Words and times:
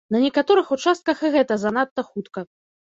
На 0.13 0.19
некаторых 0.23 0.71
участках 0.77 1.23
і 1.27 1.33
гэта 1.37 1.61
занадта 1.67 2.09
хутка. 2.11 2.49